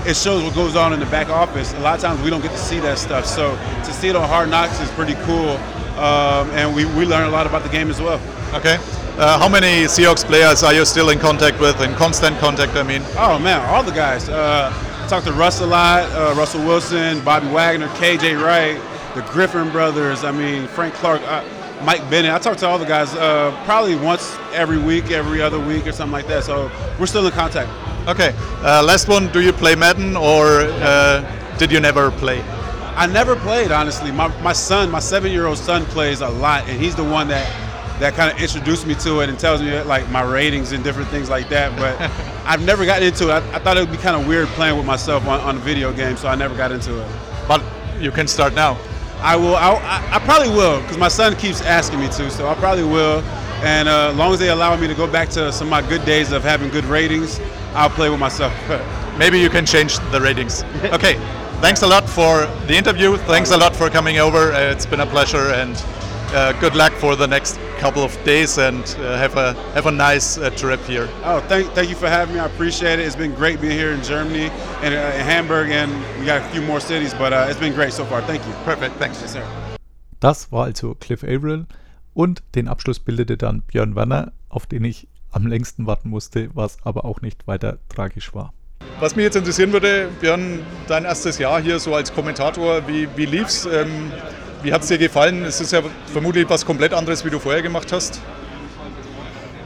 [0.06, 1.72] it shows what goes on in the back office.
[1.74, 3.26] A lot of times we don't get to see that stuff.
[3.26, 5.56] So to see it on Hard Knocks is pretty cool,
[5.98, 8.20] um, and we, we learn a lot about the game as well.
[8.54, 8.78] Okay.
[9.18, 12.76] Uh, how many Seahawks players are you still in contact with, in constant contact?
[12.76, 13.02] I mean.
[13.16, 14.28] Oh man, all the guys.
[14.28, 18.80] Uh, I talked to Russ a lot, uh, Russell Wilson, Bobby Wagner, KJ Wright,
[19.16, 20.22] the Griffin brothers.
[20.22, 21.42] I mean, Frank Clark, uh,
[21.82, 22.32] Mike Bennett.
[22.32, 25.92] I talk to all the guys uh, probably once every week, every other week, or
[25.92, 26.44] something like that.
[26.44, 27.70] So we're still in contact.
[28.08, 28.34] Okay.
[28.62, 29.28] Uh, last one.
[29.32, 31.20] Do you play Madden or uh,
[31.58, 32.40] did you never play?
[32.96, 34.10] I never played honestly.
[34.10, 37.46] My, my son, my seven-year-old son, plays a lot, and he's the one that
[38.00, 41.10] that kind of introduced me to it and tells me like my ratings and different
[41.10, 41.76] things like that.
[41.76, 42.00] But
[42.46, 43.32] I've never gotten into it.
[43.32, 45.60] I, I thought it would be kind of weird playing with myself on, on a
[45.60, 47.08] video game, so I never got into it.
[47.46, 47.62] But
[48.00, 48.78] you can start now.
[49.18, 49.54] I will.
[49.54, 52.84] I, I, I probably will because my son keeps asking me to, so I probably
[52.84, 53.22] will.
[53.62, 55.82] And uh, as long as they allow me to go back to some of my
[55.88, 57.40] good days of having good ratings,
[57.74, 58.52] I'll play with myself.
[59.18, 60.62] Maybe you can change the ratings.
[60.84, 61.16] Okay.
[61.60, 63.16] Thanks a lot for the interview.
[63.16, 64.52] Thanks a lot for coming over.
[64.52, 65.74] Uh, it's been a pleasure, and
[66.32, 68.58] uh, good luck for the next couple of days.
[68.58, 71.08] And uh, have a have a nice uh, trip here.
[71.24, 72.40] oh, thank, thank you for having me.
[72.40, 73.06] I appreciate it.
[73.06, 74.50] It's been great being here in Germany
[74.82, 75.90] and uh, in Hamburg, and
[76.20, 78.22] we got a few more cities, but uh, it's been great so far.
[78.22, 78.52] Thank you.
[78.64, 78.94] Perfect.
[78.98, 79.20] Thanks.
[79.20, 79.44] Yes, sir.
[80.20, 81.66] Das war also Cliff Averill
[82.14, 86.78] und den Abschluss bildete dann Björn Werner, auf den ich am längsten warten musste, was
[86.84, 88.52] aber auch nicht weiter tragisch war.
[89.00, 93.26] Was mich jetzt interessieren würde, Björn, dein erstes Jahr hier so als Kommentator, wie, wie
[93.26, 93.66] lief's?
[93.66, 94.10] Ähm,
[94.62, 95.44] wie hat's dir gefallen?
[95.44, 98.20] Es ist ja vermutlich was komplett anderes, wie du vorher gemacht hast.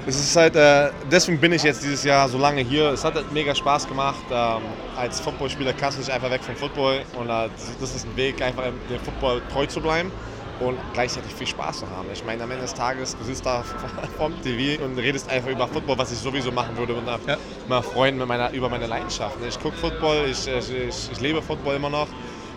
[0.04, 2.90] Es ist halt, äh, deswegen bin ich jetzt dieses Jahr so lange hier.
[2.90, 4.24] Es hat halt mega Spaß gemacht.
[4.32, 4.60] Ähm,
[4.96, 8.16] als Footballspieler kannst du nicht einfach weg vom Football und äh, das- das ist ein
[8.16, 10.10] Weg, einfach dem Football treu zu bleiben
[10.58, 12.10] und gleichzeitig viel Spaß zu haben.
[12.10, 13.62] Ich meine, am Ende des Tages, du sitzt da
[14.16, 17.38] vom TV und redest einfach über Football, was ich sowieso machen würde und Ja.
[17.68, 19.38] mal freuen mit meiner, über meine Leidenschaft.
[19.42, 20.70] Ich gucke Football, ich, ich,
[21.10, 22.08] ich, lebe Football immer noch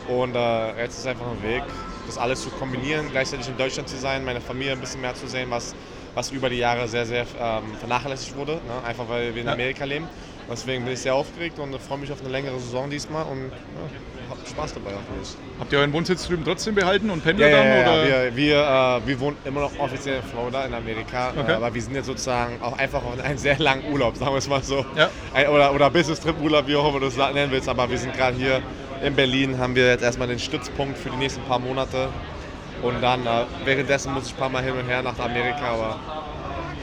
[0.08, 1.64] und äh, jetzt ist einfach ein Weg,
[2.06, 5.28] das alles zu kombinieren, gleichzeitig in Deutschland zu sein, meine Familie ein bisschen mehr zu
[5.28, 5.74] sehen, was,
[6.14, 8.84] was über die Jahre sehr, sehr ähm, vernachlässigt wurde, ne?
[8.86, 9.54] einfach weil wir in Ja.
[9.54, 10.08] Amerika leben.
[10.50, 14.30] Deswegen bin ich sehr aufgeregt und freue mich auf eine längere Saison diesmal und ja,
[14.30, 15.36] hab Spaß dabei hoffentlich.
[15.60, 17.68] Habt ihr euren Wohnsitz drüben trotzdem behalten und pendelt ja, dann?
[18.08, 18.26] ja.
[18.32, 21.52] Wir, wir, äh, wir wohnen immer noch offiziell in Florida, in Amerika, Okay.
[21.52, 24.38] äh, aber wir sind jetzt sozusagen auch einfach auf einen sehr langen Urlaub, sagen wir
[24.38, 24.86] es mal so.
[25.34, 28.38] Ein, oder oder Business-Trip-Urlaub, wie auch immer du es nennen willst, aber wir sind gerade
[28.38, 28.62] hier
[29.04, 32.10] in Berlin, haben wir jetzt erstmal den Stützpunkt für die nächsten paar Monate
[32.84, 36.00] und dann äh, währenddessen muss ich ein paar Mal hin und her nach Amerika, aber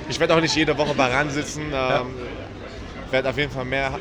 [0.08, 1.62] ich werde auch nicht jede Woche bei RAN sitzen.
[1.72, 2.06] Ähm,
[3.12, 3.92] werde auf jeden Fall mehr,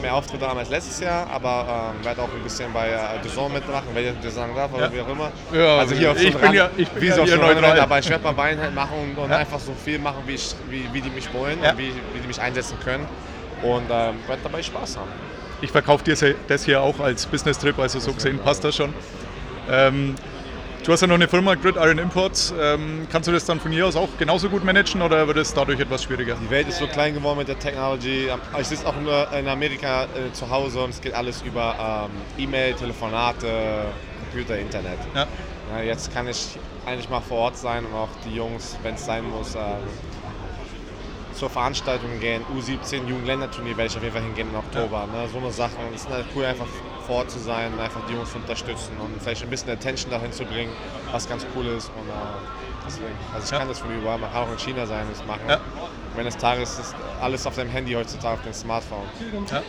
[0.00, 3.54] mehr Auftritte haben als letztes Jahr, aber ähm, werde auch ein bisschen bei äh, Zone
[3.54, 4.92] mitmachen, wenn ich das sagen darf oder Ja.
[4.92, 5.30] wie auch immer.
[5.52, 7.78] Ja, also hier auf ich so bin Rand, ja- ich wie ja hier neutral.
[7.80, 10.54] aber ich werde mein Bein halt machen und, und einfach so viel machen, wie, ich,
[10.70, 13.06] wie, wie die mich wollen und wie, wie die mich einsetzen können
[13.62, 15.10] und ähm, werde dabei Spaß haben.
[15.60, 18.92] Ich verkaufe dir das hier auch als Business-Trip, also so gesehen passt das schon.
[19.70, 20.14] Ähm,
[20.84, 22.52] du hast ja noch eine Firma, Grid Iron Imports.
[22.60, 25.54] Ähm, kannst du das dann von hier aus auch genauso gut managen oder wird es
[25.54, 26.36] dadurch etwas schwieriger?
[26.40, 28.28] Die Welt ist so klein geworden mit der Technology.
[28.60, 32.44] Ich sitze auch nur in Amerika äh, zu Hause und es geht alles über ähm,
[32.44, 33.86] E-Mail, Telefonate,
[34.30, 34.98] Computer, Internet.
[35.14, 35.26] Ja.
[35.74, 39.04] ja, jetzt kann ich eigentlich mal vor Ort sein und auch die Jungs, wenn es
[39.04, 39.60] sein muss, ähm,
[41.34, 42.42] zur Veranstaltung gehen.
[42.56, 45.06] U17 Jugendländerturnier werde ich auf jeden Fall hingehen im Oktober.
[45.12, 45.28] Ne?
[45.32, 45.72] So eine Sache.
[45.94, 46.66] Es ist halt cool, einfach
[47.06, 50.32] vor Ort zu sein, einfach die Jungs zu unterstützen und vielleicht ein bisschen Attention dahin
[50.32, 50.72] zu bringen,
[51.12, 51.88] was ganz cool ist.
[51.88, 52.12] Und, äh,
[52.86, 53.58] deswegen, also ich Ja.
[53.58, 55.42] kann das von überall machen, auch in China sein und das machen.
[55.48, 55.56] Ja.
[55.56, 59.04] Und wenn es Tages ist, alles auf deinem Handy heutzutage, auf dem Smartphone.
[59.50, 59.62] Ja.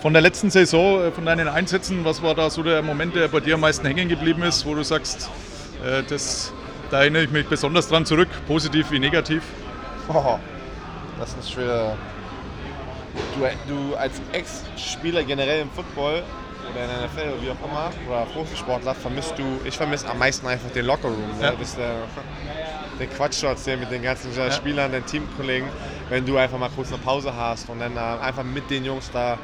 [0.00, 3.28] Von der letzten Saison, äh, von deinen Einsätzen, was war da so der Moment, der
[3.28, 5.30] bei dir am meisten hängen geblieben ist, wo du sagst,
[5.84, 6.52] äh, das,
[6.90, 9.42] da erinnere ich mich besonders dran zurück, positiv wie negativ?
[10.08, 10.38] Oh,
[11.18, 11.96] das ist schwer.
[13.34, 16.22] Du, du als Ex-Spieler generell im Football
[16.70, 20.18] oder in der NFL oder wie auch immer, oder Profisportler, vermisst du, ich vermisse am
[20.18, 21.38] meisten einfach den Lockerroom.
[21.38, 21.44] Ne?
[21.44, 21.52] Ja.
[21.52, 21.94] Das der,
[22.98, 25.68] der Quatsch erzählen mit den ganzen Spielern, den Teamkollegen,
[26.08, 29.10] wenn du einfach mal kurz eine Pause hast und dann äh, einfach mit den Jungs
[29.10, 29.38] da,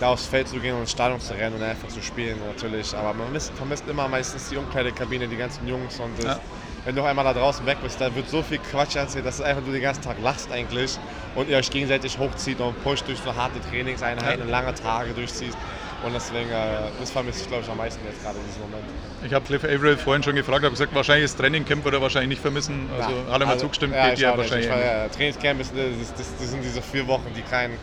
[0.00, 2.94] da aufs Feld zu gehen und ins Stadion zu rennen und einfach zu spielen natürlich.
[2.96, 6.40] Aber man vermisst, vermisst immer meistens die Umkleidekabine, die ganzen Jungs und das, Ja.
[6.84, 9.64] Wenn du einmal da draußen weg bist, da wird so viel Quatsch erzählt, dass einfach
[9.64, 10.98] du den ganzen Tag lachst eigentlich
[11.34, 15.56] und ihr euch gegenseitig hochzieht und pusht durch so harte Trainingseinheiten und lange Tage durchziehst.
[16.04, 18.84] Und deswegen, äh, das vermisse ich glaube ich am meisten jetzt gerade in diesem Moment.
[19.24, 22.28] Ich habe Cliff Averill vorhin schon gefragt, habe gesagt, wahrscheinlich das Trainingcamp wird er wahrscheinlich
[22.28, 22.90] nicht vermissen.
[22.94, 24.66] Also Ja, er mal also, zugestimmt, ja, geht ich ja wahrscheinlich.
[24.66, 27.78] Ich war, ja, Trainingscamp ist, das, das, das sind diese vier Wochen, die kein,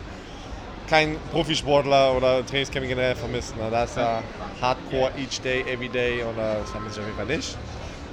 [0.88, 3.56] kein Profisportler oder Trainingscamp generell vermisst.
[3.56, 3.68] Ne?
[3.68, 4.22] Da ist ja
[4.60, 7.56] Hardcore each day, every day und äh, das vermisse ich auf jeden Fall nicht.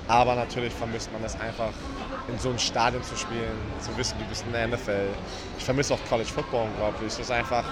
[0.10, 1.72] Aber natürlich vermisst man es einfach,
[2.28, 5.13] in so einem Stadion zu spielen, zu wissen, du bist in der NFL.
[5.58, 7.12] Ich vermisse auch College Football unglaublich.
[7.12, 7.63] Das ist einfach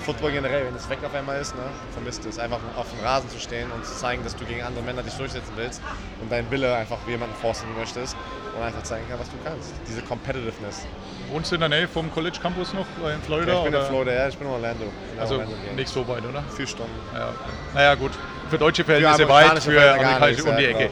[0.00, 2.38] Football generell, wenn es weg auf einmal ist, ne, vermisst es.
[2.38, 5.14] Einfach auf dem Rasen zu stehen und zu zeigen, dass du gegen andere Männer dich
[5.14, 5.80] durchsetzen willst
[6.20, 8.16] und deinen Wille einfach wie jemanden forcen möchtest
[8.56, 9.72] und einfach zeigen kannst, was du kannst.
[9.88, 10.86] Diese Competitiveness.
[11.30, 13.52] Wohnst du in der Nähe vom College Campus noch äh, in Florida?
[13.52, 13.82] Ja, ich bin oder?
[13.82, 14.84] in Florida, ja, ich bin in Orlando.
[15.14, 16.42] In Also Orlando nicht so weit, oder?
[16.56, 16.92] Vier Stunden.
[17.14, 17.28] Ja.
[17.74, 18.12] Naja, gut.
[18.48, 20.90] Für deutsche Verhältnisse weit, für amerikanische um die ja, Ecke.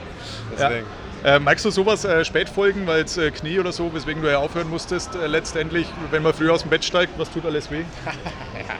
[0.56, 0.68] genau.
[0.68, 0.86] Deswegen.
[1.24, 4.38] Äh, merkst du sowas, äh, Spätfolgen, weil es äh, Knie oder so, weswegen du ja
[4.38, 7.82] aufhören musstest, äh, letztendlich, wenn man früh aus dem Bett steigt, was tut alles weh?
[8.68, 8.77] Das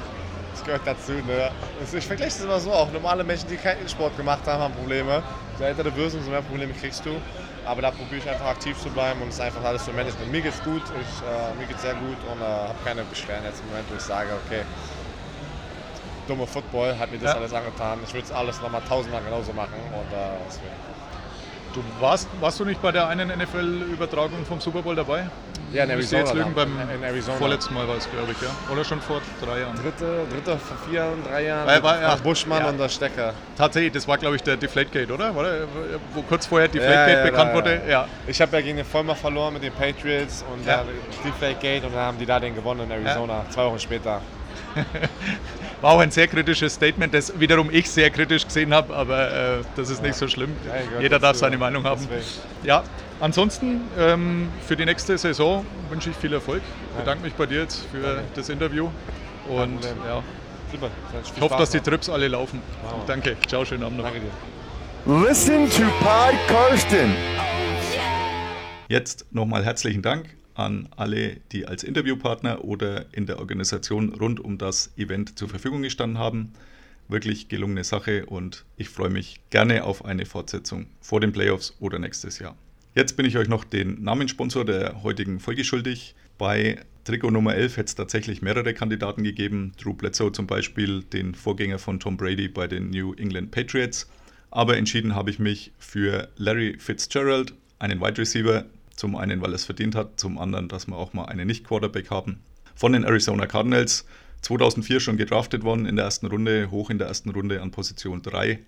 [0.68, 1.12] gehört dazu.
[1.12, 1.50] Ne?
[1.80, 4.74] Also Ich vergleiche es immer so, auch normale Menschen, die keinen Sport gemacht haben, haben
[4.74, 5.22] Probleme.
[5.58, 7.20] Je älter du wirst, umso mehr Probleme kriegst du.
[7.64, 10.30] Aber da probiere ich einfach aktiv zu bleiben und es einfach alles zu managen.
[10.30, 13.60] Mir geht's gut, ich, äh, mir geht's sehr gut und äh, habe keine Beschwerden jetzt
[13.60, 14.62] im Moment, wo ich sage, okay,
[16.26, 17.36] dumme Football hat mir das Ja.
[17.38, 17.98] alles angetan.
[18.04, 20.97] Ich würde es alles nochmal tausendmal genauso machen und äh, deswegen.
[21.74, 25.26] Du warst, warst du nicht bei der einen NFL-Übertragung vom Super Bowl dabei?
[25.72, 26.76] Ja, in Müsste jetzt Arizona lügen, dann.
[26.88, 27.36] beim In Arizona.
[27.36, 28.48] vorletzten Mal war es, glaube ich, ja.
[28.72, 29.76] Oder schon vor drei Jahren.
[29.76, 31.66] Dritte, dritte vor vier Jahren, drei Jahren.
[31.66, 32.14] War- war- ja.
[32.16, 32.68] Buschmann Ja.
[32.70, 33.34] und der Stecker.
[33.56, 35.34] Tatsächlich, das war, glaube ich, der Deflategate, oder?
[35.36, 35.66] War der,
[36.14, 37.82] wo kurz vorher Deflategate bekannt da, wurde?
[37.86, 38.08] Ja.
[38.26, 40.84] Ich habe ja gegen den Vollmer verloren mit den Patriots und Ja.
[41.22, 44.22] Deflategate und dann haben die da den gewonnen in Arizona, zwei Wochen später.
[45.80, 49.58] War auch ein sehr kritisches Statement, das wiederum ich sehr kritisch gesehen habe, aber äh,
[49.76, 50.50] das ist nicht so schlimm.
[50.66, 51.60] Ja, gehört Jeder darf seine ja.
[51.60, 52.06] Meinung haben.
[52.64, 52.82] Ja,
[53.20, 56.62] ansonsten ähm, für die nächste Saison wünsche ich viel Erfolg.
[56.90, 58.22] Ich bedanke mich bei dir jetzt für Danke.
[58.34, 58.88] das Interview
[59.48, 60.22] und ja,
[60.72, 60.90] Super.
[61.24, 62.60] ich hoffe, dass die Trips alle laufen.
[63.06, 63.36] Danke.
[63.46, 64.04] Ciao, schönen Abend noch.
[64.04, 65.28] Danke dir.
[65.28, 67.14] Listen to Pod Karsten.
[68.88, 74.58] Jetzt nochmal herzlichen Dank an alle, die als Interviewpartner oder in der Organisation rund um
[74.58, 76.52] das Event zur Verfügung gestanden haben.
[77.08, 81.98] Wirklich gelungene Sache und ich freue mich gerne auf eine Fortsetzung vor den Playoffs oder
[81.98, 82.56] nächstes Jahr.
[82.94, 86.14] Jetzt bin ich euch noch den Namenssponsor der heutigen Folge schuldig.
[86.36, 89.72] Bei Trikot Nummer 11 hätte es tatsächlich mehrere Kandidaten gegeben.
[89.80, 94.10] Drew Bledsoe zum Beispiel, den Vorgänger von Tom Brady bei den New England Patriots.
[94.50, 98.66] Aber entschieden habe ich mich für Larry Fitzgerald, einen Wide Receiver.
[98.98, 102.10] Zum einen, weil er es verdient hat, zum anderen, dass wir auch mal einen Nicht-Quarterback
[102.10, 102.40] haben.
[102.74, 104.04] Von den Arizona Cardinals,
[104.40, 108.22] 2004 schon gedraftet worden in der ersten Runde, hoch in der ersten Runde an Position
[108.22, 108.58] 3.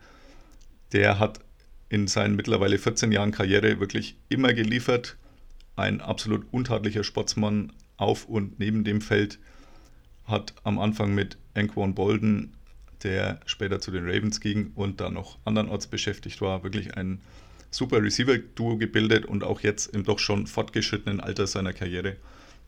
[0.92, 1.40] Der hat
[1.88, 5.16] in seinen mittlerweile 14 Jahren Karriere wirklich immer geliefert.
[5.74, 9.40] Ein absolut untadeliger Sportsmann auf und neben dem Feld.
[10.26, 12.54] Hat am Anfang mit Anquan Bolden,
[13.02, 17.20] der später zu den Ravens ging und dann noch andernorts beschäftigt war, wirklich ein
[17.70, 22.16] super Receiver-Duo gebildet und auch jetzt im doch schon fortgeschrittenen Alter seiner Karriere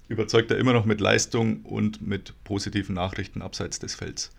[0.09, 4.31] überzeugt er immer noch mit Leistung und mit positiven Nachrichten abseits des Felds.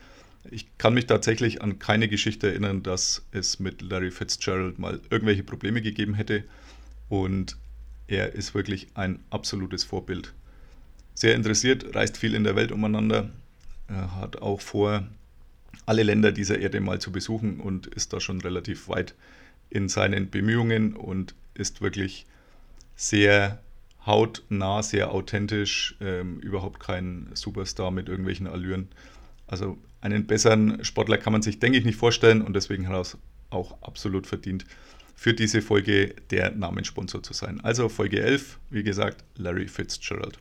[0.51, 5.43] Ich kann mich tatsächlich an keine Geschichte erinnern, dass es mit Larry Fitzgerald mal irgendwelche
[5.43, 6.43] Probleme gegeben hätte
[7.09, 7.57] und
[8.07, 10.33] er ist wirklich ein absolutes Vorbild.
[11.15, 13.29] Sehr interessiert, reist viel in der Welt umeinander,
[13.87, 15.07] er hat auch vor,
[15.85, 19.15] alle Länder dieser Erde mal zu besuchen und ist da schon relativ weit
[19.73, 22.27] in seinen Bemühungen und ist wirklich
[22.95, 23.59] sehr
[24.05, 28.89] hautnah, sehr authentisch, ähm, überhaupt kein Superstar mit irgendwelchen Allüren.
[29.47, 33.01] Also einen besseren Sportler kann man sich, denke ich, nicht vorstellen und deswegen hat er
[33.01, 33.17] es
[33.49, 34.65] auch absolut verdient,
[35.15, 37.59] für diese Folge der Namenssponsor zu sein.
[37.61, 40.37] Also Folge 11, wie gesagt, Larry Fitzgerald.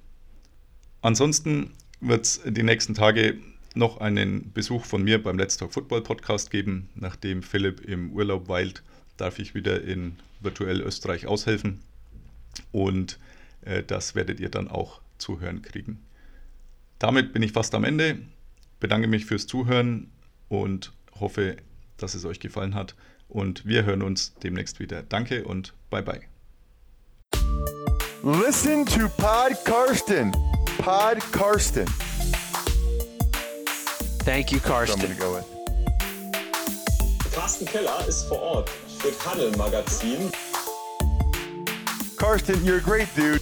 [1.00, 3.38] Ansonsten wird es die nächsten Tage
[3.74, 6.90] noch einen Besuch von mir beim Let's Talk Football Podcast geben.
[6.94, 8.82] Nachdem Philipp im Urlaub weilt,
[9.22, 11.80] darf ich wieder in virtuell Österreich aushelfen.
[12.72, 13.18] Und
[13.62, 16.02] äh, das werdet ihr dann auch zu hören kriegen.
[16.98, 18.18] Damit bin ich fast am Ende.
[18.80, 20.10] Bedanke mich fürs Zuhören
[20.48, 21.56] und hoffe,
[21.96, 22.96] dass es euch gefallen hat.
[23.28, 25.02] Und wir hören uns demnächst wieder.
[25.02, 26.20] Danke und bye bye.
[28.24, 30.32] Listen to Pod Karsten.
[30.78, 31.86] Pod Karsten.
[34.24, 35.51] Thank you, Karsten.
[37.32, 40.30] Carsten Keller ist vor Ort für Tunnel Magazin.
[42.18, 43.40] Karsten, you're a great dude.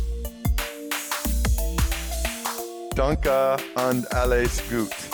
[2.94, 5.09] Danke und alles gut.